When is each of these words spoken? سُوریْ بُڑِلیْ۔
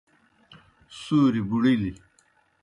سُوریْ 1.01 1.41
بُڑِلیْ۔ 1.49 1.91